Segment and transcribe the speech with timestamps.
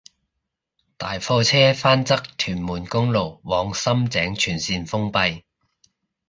[0.97, 5.43] 大貨車翻側屯門公路往深井全綫封閉